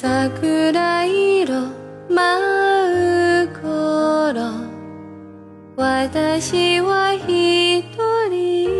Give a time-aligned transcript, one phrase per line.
[0.00, 1.68] 桜色
[2.08, 4.50] 舞う頃
[5.76, 7.84] 私は一
[8.30, 8.70] 人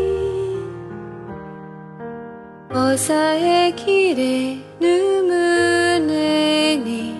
[2.73, 7.17] 抑えきれぬ胸に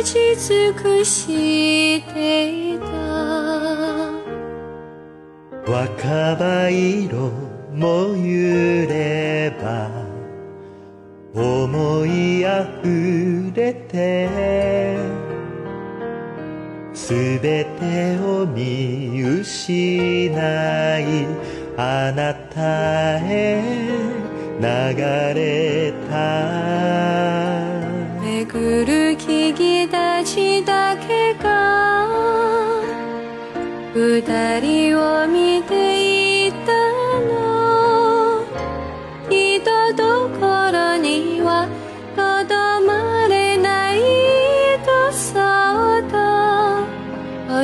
[0.00, 2.86] 立ち尽くしていた。
[5.70, 7.32] 若葉色
[7.74, 10.11] も揺れば
[11.34, 14.98] 思いあふれて
[16.92, 21.26] すべてを見失い
[21.78, 23.62] あなたへ
[24.60, 24.66] 流
[25.34, 26.12] れた。
[28.22, 29.01] 巡る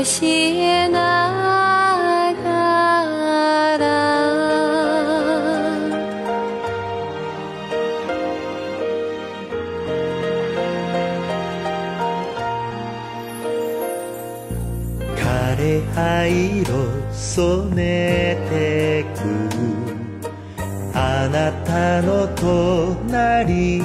[0.01, 3.89] えながら。
[15.17, 16.69] 枯葉色
[17.13, 19.19] 染めてく。
[20.95, 23.83] あなたの隣。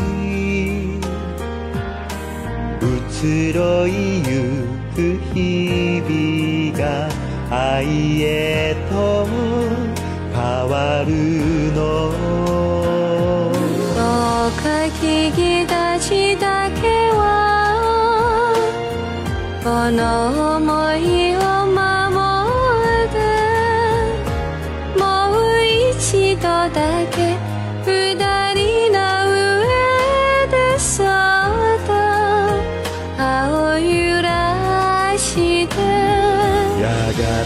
[2.83, 3.91] 移ろい
[4.27, 7.07] ゆく日々が
[7.49, 8.93] 愛へと
[10.33, 10.37] 変
[10.69, 11.11] わる
[11.73, 11.79] の。
[13.95, 14.01] ど
[14.49, 14.63] うか
[14.99, 16.45] 聞き出しだ
[16.81, 17.21] けは
[19.63, 21.01] この想い
[21.37, 21.42] を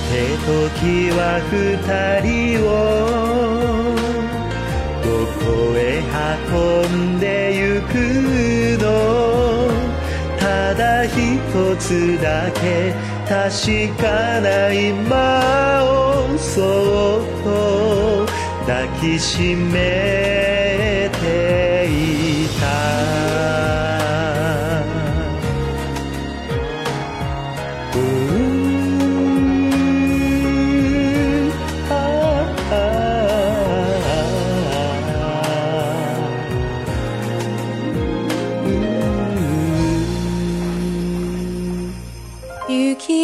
[0.08, 1.84] 時は二
[2.24, 2.66] 人を
[5.04, 5.06] ど
[5.44, 6.00] こへ
[6.48, 7.94] 運んでゆく
[8.82, 8.86] の
[10.40, 11.12] ただ一
[11.78, 12.96] つだけ
[13.28, 18.26] 確かな今をそっと
[18.66, 20.47] 抱きしめ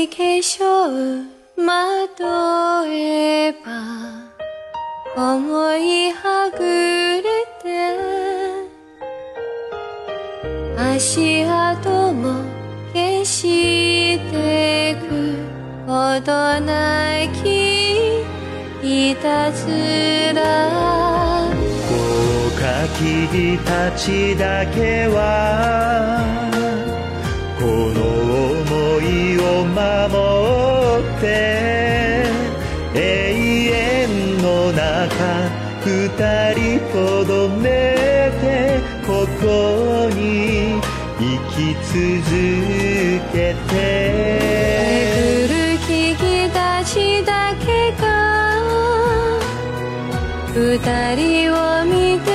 [0.07, 1.25] 化粧
[1.55, 3.67] まとえば
[5.15, 6.57] 思いはぐ
[7.21, 7.23] れ
[7.61, 7.63] て
[10.77, 12.43] 足跡も
[12.93, 15.37] 消してく
[15.87, 18.23] ほどなき
[18.83, 20.41] いたずら。
[21.89, 21.95] 豪
[22.59, 22.61] 華
[22.97, 26.62] 木々たちだけは
[29.73, 29.81] 守
[31.01, 31.23] って
[32.93, 32.99] 永
[33.71, 34.79] 遠の中
[35.83, 35.89] 二
[36.53, 38.43] 人とどめて
[39.05, 40.79] ここに
[41.19, 41.91] 生き続
[43.31, 43.35] け
[43.69, 43.73] て。
[44.93, 48.03] 巡る木々たちだけが
[50.53, 50.55] 二
[51.15, 51.55] 人を
[51.85, 52.32] 見て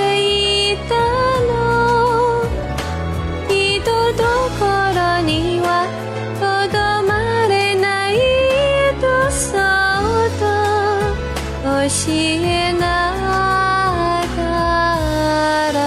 [11.89, 13.17] 教えな
[14.37, 14.43] が
[15.73, 15.79] ら。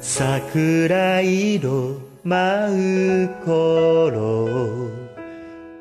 [0.00, 4.48] 桜色舞う頃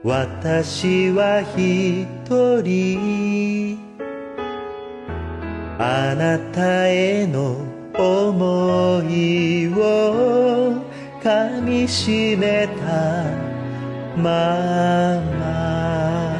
[0.03, 3.77] 私は一人。
[5.77, 7.62] あなたへの
[8.03, 10.81] 思いを
[11.23, 13.23] かみしめた
[14.17, 16.32] まま。